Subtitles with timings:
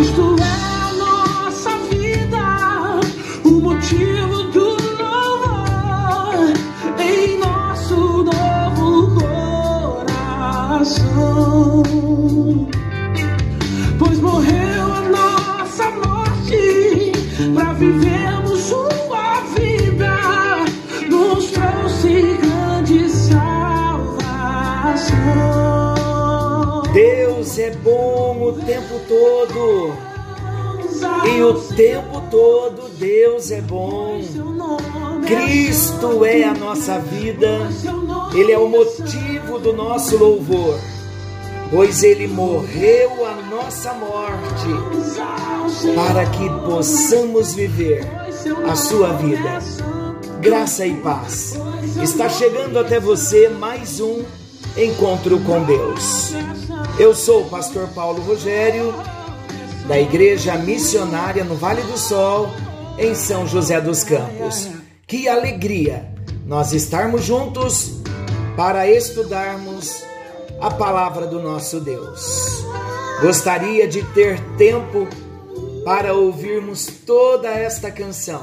[0.00, 3.00] Isto é nossa vida,
[3.44, 6.52] o motivo do louvor
[6.98, 9.14] em nosso novo
[10.80, 11.82] coração.
[13.98, 17.12] Pois morreu a nossa morte
[17.54, 18.21] para vivermos
[28.72, 29.92] tempo todo.
[31.26, 34.18] E o tempo todo Deus é bom.
[35.26, 37.68] Cristo é a nossa vida.
[38.34, 40.78] Ele é o motivo do nosso louvor.
[41.70, 44.68] Pois ele morreu a nossa morte
[45.94, 48.06] para que possamos viver
[48.70, 49.58] a sua vida.
[50.40, 51.58] Graça e paz.
[52.02, 54.22] Está chegando até você mais um
[54.76, 56.32] encontro com Deus.
[56.98, 58.94] Eu sou o pastor Paulo Rogério,
[59.86, 62.48] da Igreja Missionária no Vale do Sol,
[62.98, 64.68] em São José dos Campos.
[65.06, 66.08] Que alegria
[66.46, 68.00] nós estarmos juntos
[68.56, 70.02] para estudarmos
[70.60, 72.64] a palavra do nosso Deus.
[73.20, 75.06] Gostaria de ter tempo
[75.84, 78.42] para ouvirmos toda esta canção.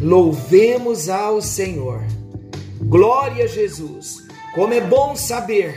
[0.00, 2.02] Louvemos ao Senhor.
[2.80, 4.27] Glória a Jesus.
[4.58, 5.72] Como é bom saber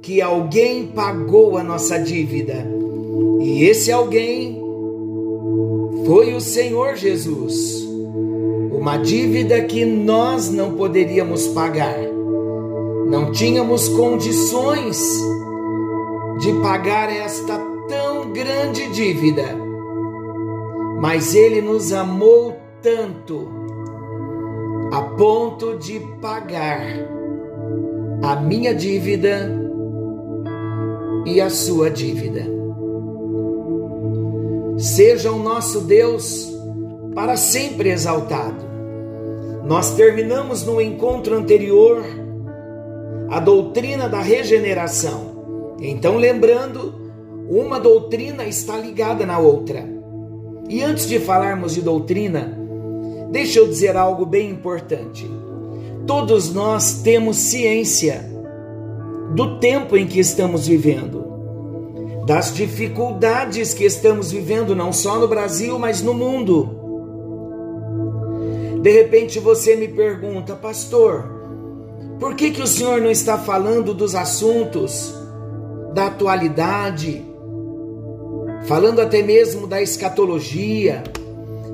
[0.00, 2.64] que alguém pagou a nossa dívida.
[3.40, 4.62] E esse alguém
[6.06, 7.82] foi o Senhor Jesus.
[8.70, 11.98] Uma dívida que nós não poderíamos pagar.
[13.08, 14.96] Não tínhamos condições
[16.38, 19.58] de pagar esta tão grande dívida.
[21.00, 23.48] Mas ele nos amou tanto
[24.92, 27.13] a ponto de pagar
[28.22, 29.50] a minha dívida
[31.26, 32.46] e a sua dívida.
[34.78, 36.52] Seja o nosso Deus
[37.14, 38.64] para sempre exaltado.
[39.64, 42.02] Nós terminamos no encontro anterior
[43.30, 45.76] a doutrina da regeneração.
[45.80, 46.94] Então, lembrando,
[47.48, 49.84] uma doutrina está ligada na outra.
[50.68, 52.58] E antes de falarmos de doutrina,
[53.30, 55.28] deixa eu dizer algo bem importante.
[56.06, 58.30] Todos nós temos ciência
[59.34, 61.24] do tempo em que estamos vivendo,
[62.26, 66.82] das dificuldades que estamos vivendo, não só no Brasil, mas no mundo.
[68.82, 71.24] De repente você me pergunta, pastor,
[72.20, 75.14] por que, que o senhor não está falando dos assuntos
[75.94, 77.24] da atualidade,
[78.66, 81.02] falando até mesmo da escatologia?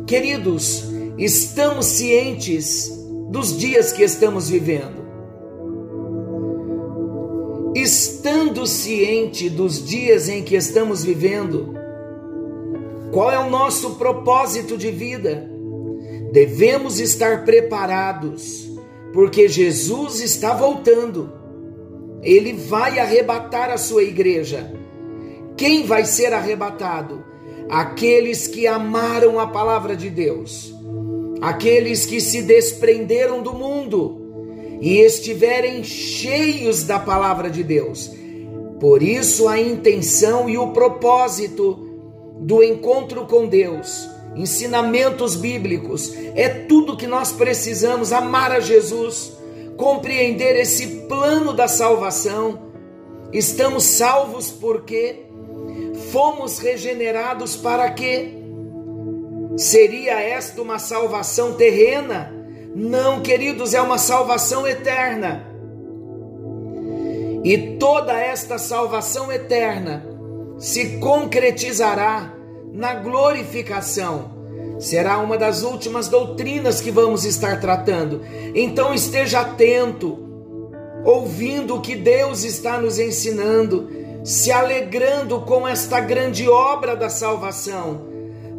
[0.07, 0.85] Queridos,
[1.19, 3.00] estamos cientes
[3.31, 5.09] dos dias que estamos vivendo.
[7.77, 11.73] Estando ciente dos dias em que estamos vivendo,
[13.13, 15.49] qual é o nosso propósito de vida?
[16.33, 18.69] Devemos estar preparados,
[19.13, 21.33] porque Jesus está voltando.
[22.23, 24.75] Ele vai arrebatar a sua igreja.
[25.57, 27.25] Quem vai ser arrebatado?
[27.69, 30.80] Aqueles que amaram a palavra de Deus
[31.41, 38.11] aqueles que se desprenderam do mundo e estiverem cheios da palavra de Deus.
[38.79, 41.87] Por isso, a intenção e o propósito
[42.41, 49.33] do encontro com Deus, ensinamentos bíblicos, é tudo que nós precisamos amar a Jesus,
[49.77, 52.71] compreender esse plano da salvação.
[53.33, 55.27] Estamos salvos porque
[56.11, 58.40] fomos regenerados para quê?
[59.61, 62.35] Seria esta uma salvação terrena?
[62.75, 65.47] Não, queridos, é uma salvação eterna.
[67.45, 70.03] E toda esta salvação eterna
[70.59, 72.35] se concretizará
[72.73, 74.31] na glorificação.
[74.79, 78.23] Será uma das últimas doutrinas que vamos estar tratando.
[78.55, 80.19] Então esteja atento,
[81.05, 83.91] ouvindo o que Deus está nos ensinando,
[84.25, 88.09] se alegrando com esta grande obra da salvação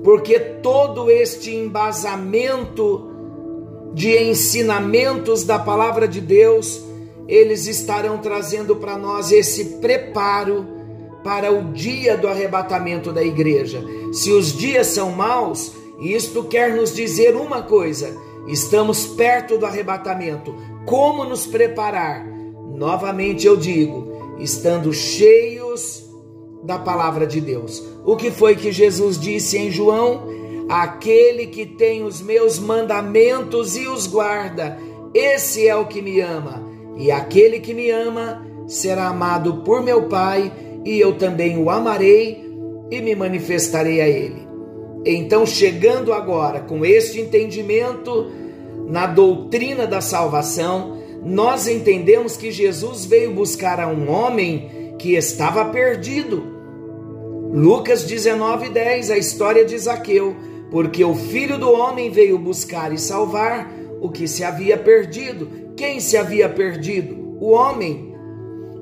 [0.03, 3.09] porque todo este embasamento
[3.93, 6.81] de ensinamentos da palavra de Deus,
[7.27, 10.65] eles estarão trazendo para nós esse preparo
[11.23, 13.83] para o dia do arrebatamento da igreja.
[14.11, 18.15] Se os dias são maus, isto quer nos dizer uma coisa:
[18.47, 20.55] estamos perto do arrebatamento.
[20.85, 22.25] Como nos preparar?
[22.75, 26.03] Novamente eu digo, estando cheios
[26.63, 27.90] da palavra de Deus.
[28.05, 30.27] O que foi que Jesus disse em João?
[30.69, 34.77] Aquele que tem os meus mandamentos e os guarda,
[35.13, 36.63] esse é o que me ama.
[36.97, 40.51] E aquele que me ama será amado por meu Pai,
[40.85, 42.43] e eu também o amarei
[42.89, 44.47] e me manifestarei a ele.
[45.05, 48.31] Então, chegando agora com este entendimento
[48.87, 55.65] na doutrina da salvação, nós entendemos que Jesus veio buscar a um homem que estava
[55.65, 56.50] perdido.
[57.53, 60.35] Lucas 19:10, a história de Zaqueu,
[60.69, 63.69] porque o filho do homem veio buscar e salvar
[63.99, 65.49] o que se havia perdido.
[65.75, 67.37] Quem se havia perdido?
[67.41, 68.15] O homem.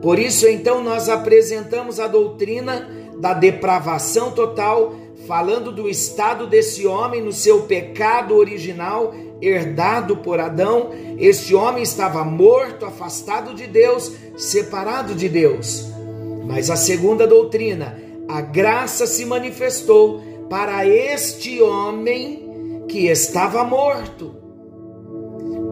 [0.01, 2.87] Por isso, então, nós apresentamos a doutrina
[3.19, 4.93] da depravação total
[5.27, 10.91] falando do estado desse homem no seu pecado original, herdado por Adão.
[11.17, 15.87] Este homem estava morto, afastado de Deus, separado de Deus.
[16.45, 20.21] Mas a segunda doutrina, a graça se manifestou
[20.51, 24.35] para este homem que estava morto.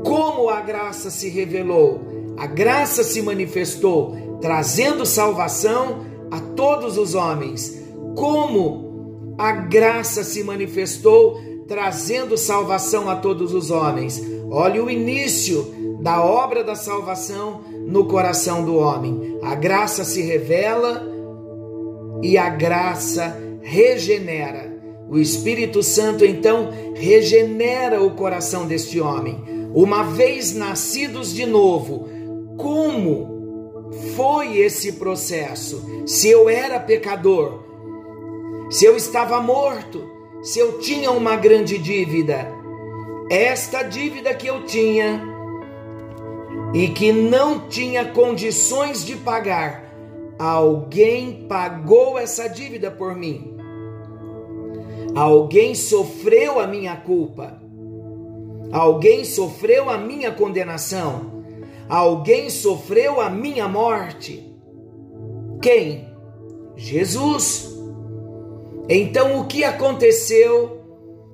[0.03, 2.01] Como a graça se revelou?
[2.35, 7.79] A graça se manifestou trazendo salvação a todos os homens.
[8.15, 14.19] Como a graça se manifestou, trazendo salvação a todos os homens.
[14.49, 19.37] Olhe o início da obra da salvação no coração do homem.
[19.43, 21.16] A graça se revela
[22.21, 24.75] e a graça regenera.
[25.09, 29.43] O Espírito Santo então regenera o coração deste homem.
[29.73, 32.07] Uma vez nascidos de novo,
[32.57, 36.03] como foi esse processo?
[36.05, 37.63] Se eu era pecador,
[38.69, 40.03] se eu estava morto,
[40.41, 42.51] se eu tinha uma grande dívida,
[43.29, 45.21] esta dívida que eu tinha
[46.73, 49.86] e que não tinha condições de pagar,
[50.37, 53.55] alguém pagou essa dívida por mim.
[55.15, 57.61] Alguém sofreu a minha culpa.
[58.71, 61.43] Alguém sofreu a minha condenação.
[61.89, 64.53] Alguém sofreu a minha morte.
[65.61, 66.07] Quem?
[66.75, 67.75] Jesus.
[68.89, 70.81] Então o que aconteceu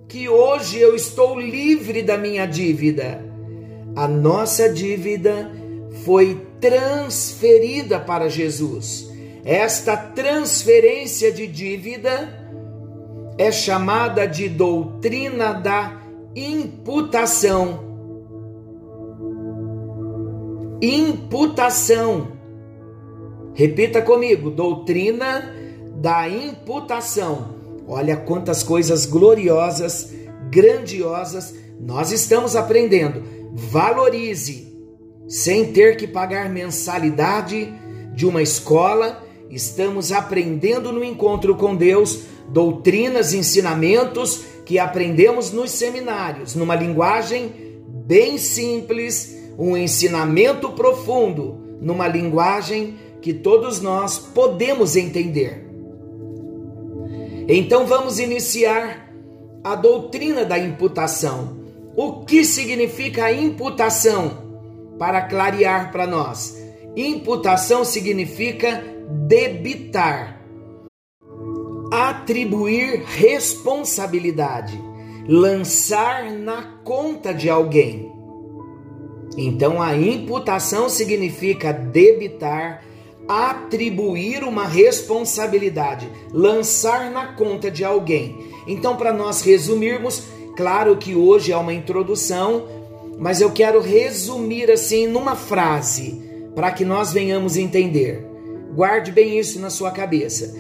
[0.08, 3.24] que hoje eu estou livre da minha dívida?
[3.96, 5.52] A nossa dívida
[6.04, 9.12] foi transferida para Jesus.
[9.44, 12.42] Esta transferência de dívida
[13.38, 16.02] é chamada de doutrina da
[16.34, 17.84] imputação.
[20.82, 22.32] Imputação.
[23.54, 25.54] Repita comigo: doutrina
[25.98, 27.56] da imputação.
[27.86, 30.14] Olha quantas coisas gloriosas,
[30.50, 33.22] grandiosas nós estamos aprendendo.
[33.52, 34.73] Valorize,
[35.28, 37.74] sem ter que pagar mensalidade
[38.14, 46.56] de uma escola, estamos aprendendo no encontro com Deus doutrinas, ensinamentos que aprendemos nos seminários,
[46.56, 47.52] numa linguagem
[48.06, 55.68] bem simples, um ensinamento profundo, numa linguagem que todos nós podemos entender.
[57.48, 59.10] Então vamos iniciar
[59.64, 61.58] a doutrina da imputação.
[61.96, 64.43] O que significa imputação?
[64.98, 66.58] Para clarear para nós.
[66.96, 68.84] Imputação significa
[69.28, 70.40] debitar,
[71.92, 74.80] atribuir responsabilidade,
[75.28, 78.12] lançar na conta de alguém.
[79.38, 82.84] Então a imputação significa debitar,
[83.28, 88.38] atribuir uma responsabilidade, lançar na conta de alguém.
[88.68, 90.24] Então, para nós resumirmos,
[90.56, 92.68] claro que hoje é uma introdução,
[93.24, 96.22] mas eu quero resumir assim numa frase,
[96.54, 98.22] para que nós venhamos entender.
[98.76, 100.54] Guarde bem isso na sua cabeça.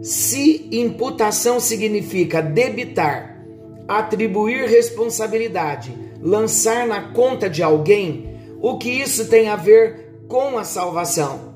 [0.00, 3.44] Se imputação significa debitar,
[3.88, 10.62] atribuir responsabilidade, lançar na conta de alguém, o que isso tem a ver com a
[10.62, 11.52] salvação?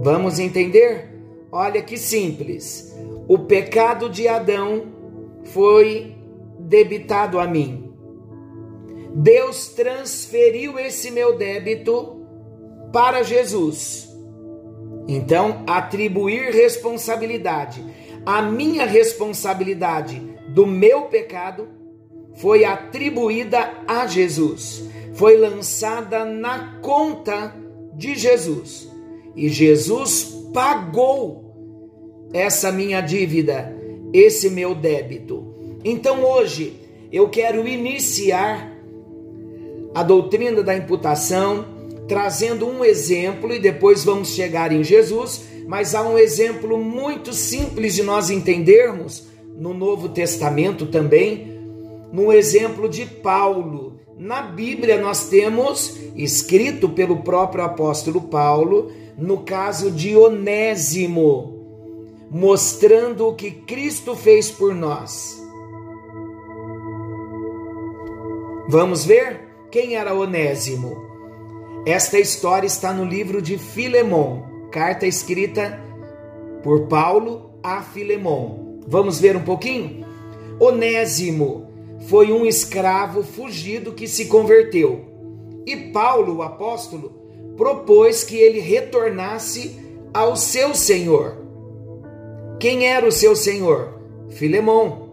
[0.00, 1.08] Vamos entender?
[1.50, 2.96] Olha que simples.
[3.26, 4.84] O pecado de Adão
[5.42, 6.14] foi
[6.56, 7.91] debitado a mim.
[9.14, 12.20] Deus transferiu esse meu débito
[12.92, 14.08] para Jesus.
[15.08, 17.84] Então, atribuir responsabilidade.
[18.24, 21.68] A minha responsabilidade do meu pecado
[22.34, 27.54] foi atribuída a Jesus, foi lançada na conta
[27.94, 28.90] de Jesus
[29.34, 33.74] e Jesus pagou essa minha dívida,
[34.12, 35.54] esse meu débito.
[35.84, 38.71] Então hoje eu quero iniciar
[39.94, 41.64] a doutrina da imputação
[42.08, 47.94] trazendo um exemplo e depois vamos chegar em Jesus, mas há um exemplo muito simples
[47.94, 51.58] de nós entendermos no Novo Testamento também,
[52.12, 53.94] no exemplo de Paulo.
[54.18, 61.60] Na Bíblia nós temos escrito pelo próprio apóstolo Paulo no caso de Onésimo.
[62.30, 65.38] mostrando o que Cristo fez por nós.
[68.68, 69.41] Vamos ver
[69.72, 71.10] quem era Onésimo.
[71.86, 75.80] Esta história está no livro de Filemon, carta escrita
[76.62, 78.82] por Paulo a Filemon.
[78.86, 80.04] Vamos ver um pouquinho?
[80.60, 81.72] Onésimo
[82.06, 85.06] foi um escravo fugido que se converteu.
[85.64, 87.10] E Paulo, o apóstolo,
[87.56, 89.74] propôs que ele retornasse
[90.12, 91.38] ao seu senhor.
[92.60, 93.98] Quem era o seu senhor?
[94.28, 95.08] Filemon.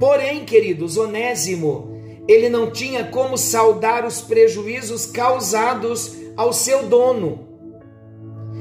[0.00, 1.95] Porém, queridos, Onésimo,
[2.28, 7.46] ele não tinha como saldar os prejuízos causados ao seu dono.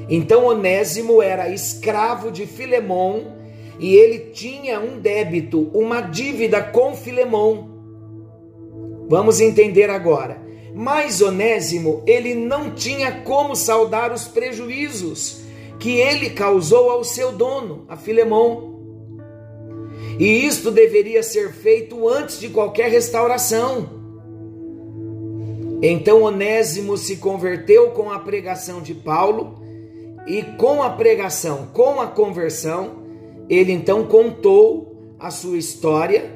[0.07, 3.23] Então Onésimo era escravo de Filemon
[3.79, 7.69] e ele tinha um débito, uma dívida com Filemon.
[9.07, 10.43] Vamos entender agora.
[10.73, 15.41] Mas Onésimo, ele não tinha como saldar os prejuízos
[15.79, 18.74] que ele causou ao seu dono, a Filemon.
[20.19, 23.89] E isto deveria ser feito antes de qualquer restauração.
[25.81, 29.65] Então Onésimo se converteu com a pregação de Paulo,
[30.27, 33.03] e com a pregação, com a conversão,
[33.47, 36.31] ele então contou a sua história,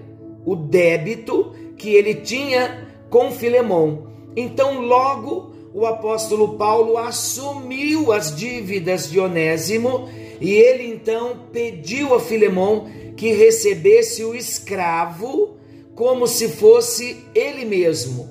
[0.45, 4.07] o débito que ele tinha com Filemão.
[4.35, 10.07] Então, logo o apóstolo Paulo assumiu as dívidas de Onésimo
[10.39, 12.87] e ele então pediu a Filemão
[13.19, 15.57] que recebesse o escravo
[15.93, 18.29] como se fosse ele mesmo.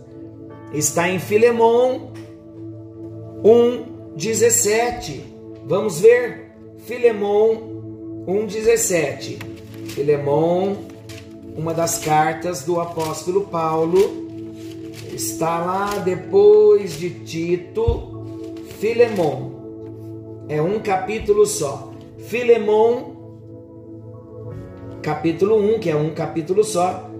[0.72, 2.10] Está em Filemão
[3.44, 5.20] 1:17.
[5.66, 6.52] Vamos ver
[6.86, 9.38] Filemão 1:17.
[9.88, 10.78] Filemão,
[11.54, 13.98] uma das cartas do apóstolo Paulo,
[15.12, 19.52] está lá depois de Tito, Filemão.
[20.48, 21.92] É um capítulo só.
[22.16, 23.17] Filemão
[25.02, 27.10] capítulo 1, que é um capítulo só,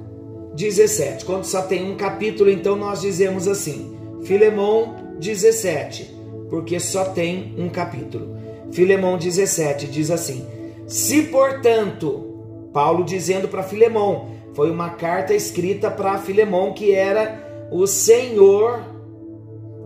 [0.55, 1.25] 17.
[1.25, 6.15] Quando só tem um capítulo, então nós dizemos assim: Filemão 17,
[6.51, 8.37] porque só tem um capítulo.
[8.73, 10.45] Filemão 17 diz assim:
[10.87, 17.87] Se portanto, Paulo dizendo para Filemão, foi uma carta escrita para Filemão que era o
[17.87, 18.81] senhor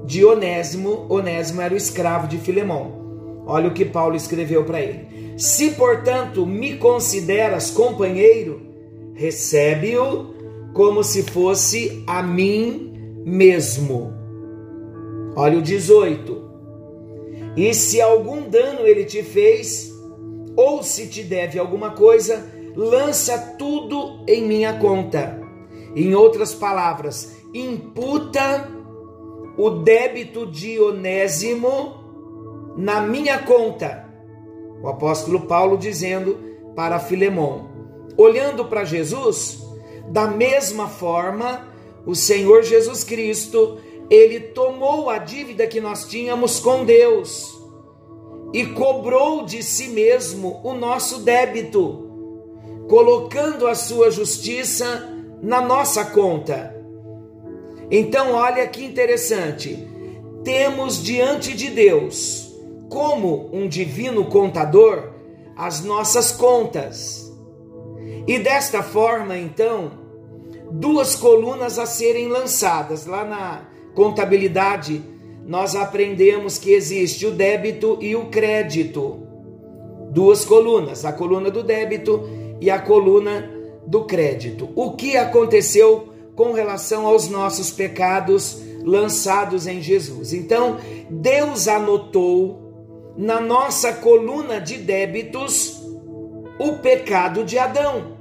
[0.04, 3.01] de Onésimo, Onésimo era o escravo de Filemão.
[3.46, 5.34] Olha o que Paulo escreveu para ele.
[5.36, 8.60] Se, portanto, me consideras companheiro,
[9.14, 10.32] recebe-o
[10.72, 12.92] como se fosse a mim
[13.24, 14.12] mesmo.
[15.34, 16.42] Olha o 18.
[17.56, 19.92] E se algum dano ele te fez,
[20.56, 25.40] ou se te deve alguma coisa, lança tudo em minha conta.
[25.94, 28.70] Em outras palavras, imputa
[29.58, 32.01] o débito de Onésimo
[32.76, 34.12] na minha conta
[34.82, 36.38] o apóstolo Paulo dizendo
[36.74, 37.70] para Filemão:
[38.16, 39.62] olhando para Jesus,
[40.08, 41.68] da mesma forma,
[42.04, 43.78] o Senhor Jesus Cristo,
[44.10, 47.56] ele tomou a dívida que nós tínhamos com Deus
[48.52, 52.10] e cobrou de si mesmo o nosso débito,
[52.88, 55.08] colocando a sua justiça
[55.40, 56.76] na nossa conta.
[57.90, 59.88] Então, olha que interessante.
[60.44, 62.51] Temos diante de Deus
[62.92, 65.12] como um divino contador
[65.56, 67.32] as nossas contas.
[68.26, 69.92] E desta forma, então,
[70.70, 73.06] duas colunas a serem lançadas.
[73.06, 73.62] Lá na
[73.94, 75.02] contabilidade,
[75.46, 79.26] nós aprendemos que existe o débito e o crédito.
[80.10, 82.28] Duas colunas, a coluna do débito
[82.60, 83.50] e a coluna
[83.86, 84.68] do crédito.
[84.76, 90.34] O que aconteceu com relação aos nossos pecados lançados em Jesus?
[90.34, 90.76] Então,
[91.08, 92.61] Deus anotou
[93.16, 95.80] na nossa coluna de débitos
[96.58, 98.16] o pecado de Adão.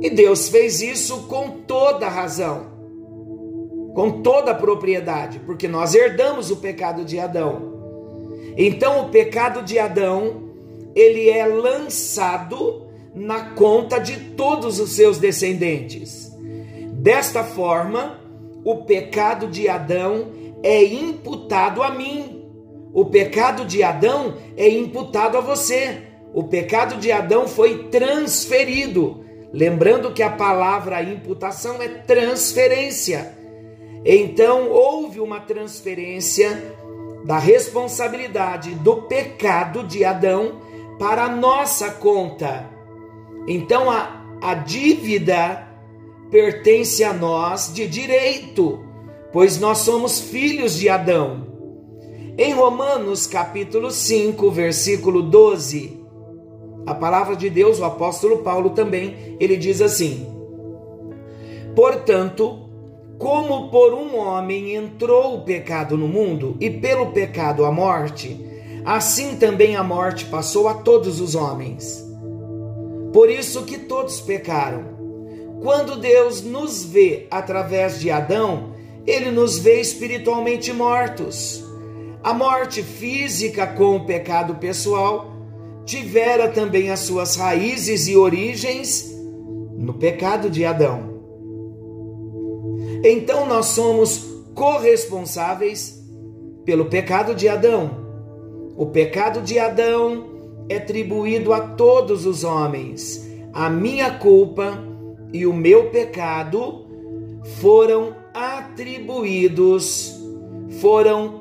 [0.00, 2.66] E Deus fez isso com toda razão,
[3.94, 7.74] com toda propriedade, porque nós herdamos o pecado de Adão.
[8.56, 10.50] Então o pecado de Adão,
[10.94, 16.30] ele é lançado na conta de todos os seus descendentes.
[16.92, 18.20] Desta forma,
[18.64, 20.28] o pecado de Adão
[20.62, 22.35] é imputado a mim,
[22.96, 26.04] o pecado de Adão é imputado a você.
[26.32, 29.22] O pecado de Adão foi transferido.
[29.52, 33.36] Lembrando que a palavra imputação é transferência.
[34.02, 36.74] Então houve uma transferência
[37.22, 40.62] da responsabilidade do pecado de Adão
[40.98, 42.64] para a nossa conta.
[43.46, 45.68] Então a, a dívida
[46.30, 48.82] pertence a nós de direito,
[49.34, 51.45] pois nós somos filhos de Adão.
[52.38, 56.04] Em Romanos capítulo 5, versículo 12,
[56.86, 60.26] a palavra de Deus, o apóstolo Paulo também, ele diz assim:
[61.74, 62.68] Portanto,
[63.16, 68.38] como por um homem entrou o pecado no mundo, e pelo pecado a morte,
[68.84, 72.06] assim também a morte passou a todos os homens.
[73.14, 74.84] Por isso que todos pecaram.
[75.62, 78.74] Quando Deus nos vê através de Adão,
[79.06, 81.64] ele nos vê espiritualmente mortos.
[82.26, 85.30] A morte física com o pecado pessoal
[85.84, 89.16] tivera também as suas raízes e origens
[89.78, 91.20] no pecado de Adão.
[93.04, 96.04] Então nós somos corresponsáveis
[96.64, 97.92] pelo pecado de Adão.
[98.76, 100.26] O pecado de Adão
[100.68, 103.24] é atribuído a todos os homens.
[103.52, 104.82] A minha culpa
[105.32, 106.86] e o meu pecado
[107.60, 110.12] foram atribuídos,
[110.80, 111.35] foram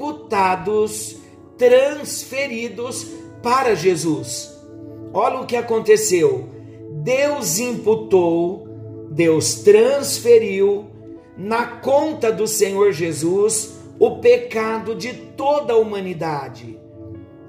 [0.00, 1.18] imputados,
[1.58, 3.06] transferidos
[3.42, 4.50] para Jesus.
[5.12, 6.48] Olha o que aconteceu.
[7.02, 8.66] Deus imputou,
[9.10, 10.86] Deus transferiu
[11.36, 16.78] na conta do Senhor Jesus o pecado de toda a humanidade.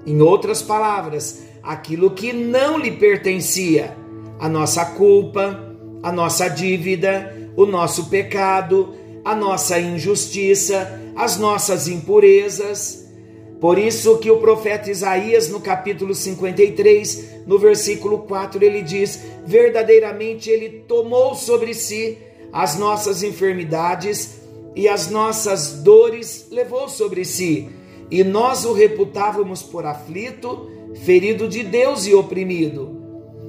[0.04, 3.96] Em outras palavras, aquilo que não lhe pertencia,
[4.38, 5.58] a nossa culpa,
[6.02, 8.94] a nossa dívida, o nosso pecado,
[9.24, 13.06] a nossa injustiça, as nossas impurezas.
[13.60, 20.50] Por isso que o profeta Isaías, no capítulo 53, no versículo 4, ele diz: verdadeiramente
[20.50, 22.18] ele tomou sobre si
[22.52, 24.40] as nossas enfermidades
[24.74, 27.68] e as nossas dores levou sobre si,
[28.10, 30.68] e nós o reputávamos por aflito,
[31.04, 33.00] ferido de Deus e oprimido.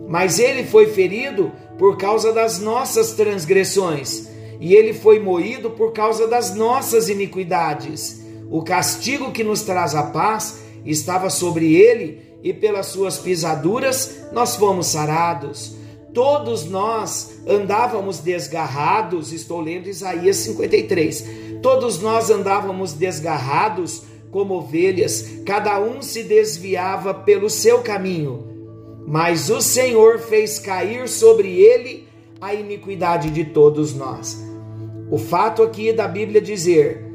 [0.08, 4.30] Mas ele foi ferido por causa das nossas transgressões,
[4.60, 8.22] e ele foi moído por causa das nossas iniquidades.
[8.50, 14.56] O castigo que nos traz a paz estava sobre ele, e pelas suas pisaduras nós
[14.56, 15.76] fomos sarados.
[16.14, 21.26] Todos nós andávamos desgarrados, estou lendo Isaías 53.
[21.62, 28.54] Todos nós andávamos desgarrados como ovelhas, cada um se desviava pelo seu caminho
[29.06, 32.08] mas o Senhor fez cair sobre ele
[32.40, 34.42] a iniquidade de todos nós.
[35.14, 37.06] O fato aqui da Bíblia dizer,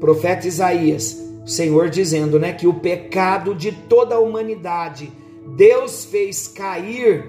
[0.00, 5.12] profeta Isaías, o Senhor dizendo, né, que o pecado de toda a humanidade,
[5.54, 7.26] Deus fez cair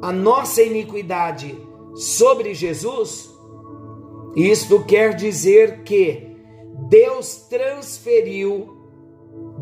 [0.00, 1.58] a nossa iniquidade
[1.96, 3.36] sobre Jesus.
[4.36, 6.36] Isto quer dizer que
[6.88, 8.76] Deus transferiu,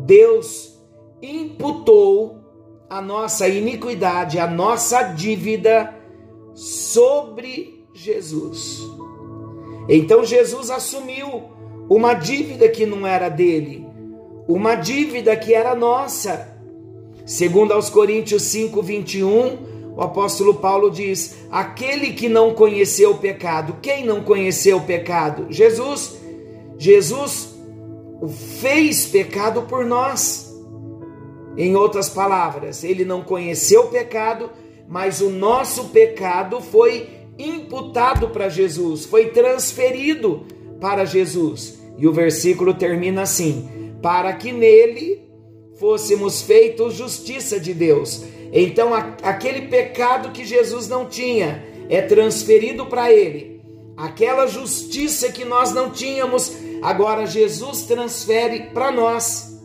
[0.05, 0.79] Deus
[1.23, 2.37] imputou
[2.87, 5.91] a nossa iniquidade, a nossa dívida
[6.53, 8.95] sobre Jesus.
[9.87, 11.43] Então Jesus assumiu
[11.89, 13.87] uma dívida que não era dele,
[14.47, 16.55] uma dívida que era nossa.
[17.25, 23.77] Segundo aos Coríntios 5, 21, o apóstolo Paulo diz: aquele que não conheceu o pecado,
[23.81, 25.47] quem não conheceu o pecado?
[25.49, 26.17] Jesus.
[26.79, 27.55] Jesus
[28.59, 30.55] fez pecado por nós.
[31.57, 34.51] Em outras palavras, ele não conheceu o pecado,
[34.87, 40.45] mas o nosso pecado foi imputado para Jesus, foi transferido
[40.79, 41.79] para Jesus.
[41.97, 45.27] E o versículo termina assim: para que nele
[45.79, 48.23] fôssemos feitos justiça de Deus.
[48.51, 53.61] Então, aquele pecado que Jesus não tinha é transferido para ele.
[53.95, 59.59] Aquela justiça que nós não tínhamos, agora Jesus transfere para nós.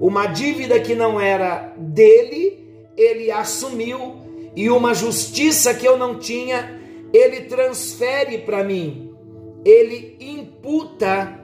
[0.00, 2.64] Uma dívida que não era dele,
[2.96, 4.16] ele assumiu,
[4.54, 6.75] e uma justiça que eu não tinha,
[7.12, 9.14] ele transfere para mim.
[9.64, 11.40] Ele imputa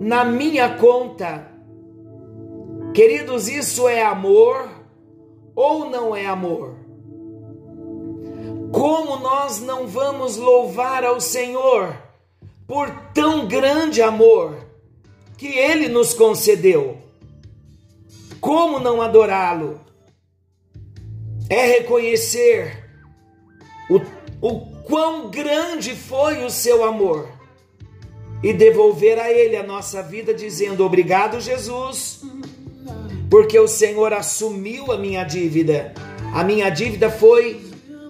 [0.00, 1.48] na minha conta.
[2.94, 4.68] Queridos, isso é amor
[5.54, 6.76] ou não é amor?
[8.72, 11.96] Como nós não vamos louvar ao Senhor
[12.66, 14.56] por tão grande amor
[15.36, 16.98] que ele nos concedeu?
[18.40, 19.80] Como não adorá-lo?
[21.48, 22.88] É reconhecer
[23.90, 24.00] o,
[24.40, 27.28] o quão grande foi o seu amor
[28.42, 32.22] e devolver a Ele a nossa vida, dizendo: Obrigado, Jesus,
[33.30, 35.94] porque o Senhor assumiu a minha dívida.
[36.34, 37.60] A minha dívida foi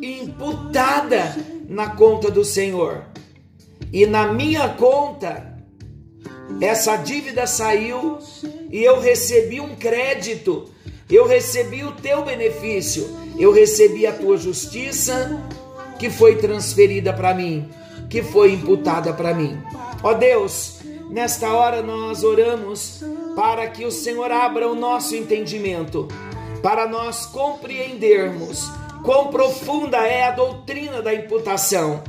[0.01, 1.37] imputada
[1.69, 3.05] na conta do Senhor.
[3.93, 5.53] E na minha conta,
[6.61, 8.19] essa dívida saiu
[8.71, 10.71] e eu recebi um crédito,
[11.11, 13.09] eu recebi o teu benefício,
[13.39, 15.43] eu recebi a tua justiça
[16.03, 17.71] que foi transferida para mim,
[18.11, 19.57] que foi imputada para mim.
[20.03, 23.05] Ó Deus, nesta hora nós oramos
[23.37, 26.09] para que o Senhor abra o nosso entendimento,
[26.61, 28.69] para nós compreendermos
[29.05, 32.03] quão profunda é a doutrina da imputação.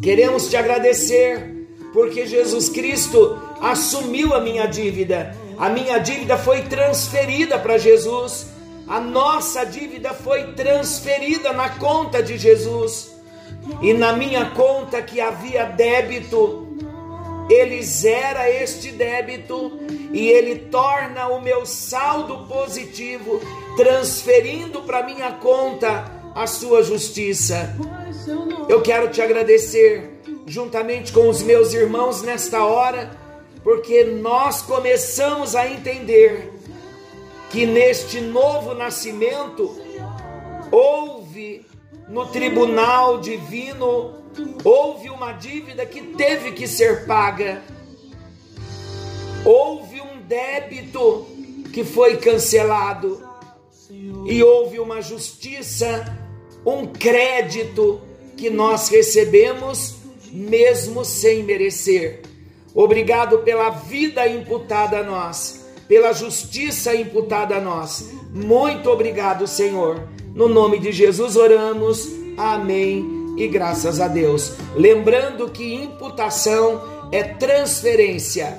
[0.00, 5.36] Queremos te agradecer porque Jesus Cristo assumiu a minha dívida.
[5.58, 8.46] A minha dívida foi transferida para Jesus.
[8.86, 13.13] A nossa dívida foi transferida na conta de Jesus.
[13.80, 16.66] E na minha conta que havia débito,
[17.48, 19.78] ele zera este débito
[20.12, 23.40] e ele torna o meu saldo positivo,
[23.76, 27.76] transferindo para minha conta a sua justiça.
[28.68, 33.10] Eu quero te agradecer juntamente com os meus irmãos nesta hora,
[33.62, 36.52] porque nós começamos a entender
[37.50, 39.76] que neste novo nascimento
[40.70, 41.64] houve
[42.08, 44.14] no tribunal divino
[44.62, 47.62] houve uma dívida que teve que ser paga.
[49.44, 51.26] Houve um débito
[51.72, 53.22] que foi cancelado.
[54.26, 56.16] E houve uma justiça,
[56.64, 58.00] um crédito
[58.36, 59.96] que nós recebemos
[60.32, 62.22] mesmo sem merecer.
[62.74, 68.10] Obrigado pela vida imputada a nós, pela justiça imputada a nós.
[68.32, 70.08] Muito obrigado, Senhor.
[70.34, 72.10] No nome de Jesus oramos.
[72.36, 73.34] Amém.
[73.38, 74.52] E graças a Deus.
[74.74, 78.58] Lembrando que imputação é transferência.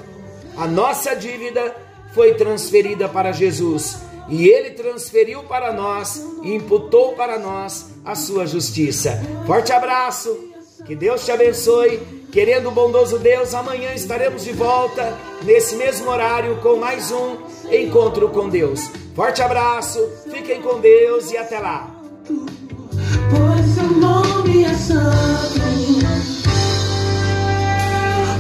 [0.55, 1.75] A nossa dívida
[2.13, 3.97] foi transferida para Jesus
[4.29, 9.21] e ele transferiu para nós e imputou para nós a sua justiça.
[9.45, 10.55] Forte abraço.
[10.85, 11.99] Que Deus te abençoe.
[12.31, 17.38] Querendo o bondoso Deus, amanhã estaremos de volta nesse mesmo horário com mais um
[17.71, 18.89] encontro com Deus.
[19.15, 19.99] Forte abraço,
[20.30, 21.89] fiquem com Deus e até lá.
[22.28, 25.65] Pois seu nome é santo.